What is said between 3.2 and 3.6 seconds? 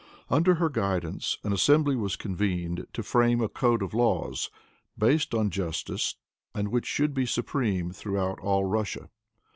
a